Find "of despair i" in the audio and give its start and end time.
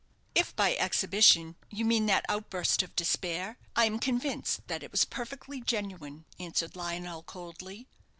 2.81-3.85